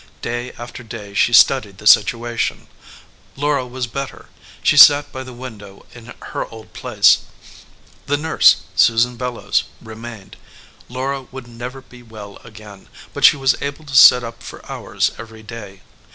Day 0.23 0.51
after 0.53 0.81
day 0.81 1.13
she 1.13 1.31
studied 1.31 1.77
the 1.77 1.85
situation. 1.85 2.65
Laura 3.35 3.67
was 3.67 3.85
better. 3.85 4.29
She 4.63 4.75
sat 4.75 5.11
by 5.11 5.21
the 5.21 5.31
window 5.31 5.85
in 5.93 6.11
her 6.33 6.47
old 6.47 6.73
place. 6.73 7.19
The 8.07 8.17
nurse, 8.17 8.63
Susan 8.75 9.15
Bellows, 9.15 9.65
remained. 9.79 10.37
Laura 10.89 11.21
would 11.31 11.47
never 11.47 11.81
be 11.83 12.01
well 12.01 12.37
again, 12.37 12.89
but 13.13 13.23
she 13.23 13.37
was 13.37 13.55
able 13.61 13.85
to 13.85 13.95
sit 13.95 14.23
up 14.23 14.41
for 14.41 14.65
hours 14.67 15.11
every 15.19 15.43
day. 15.43 15.81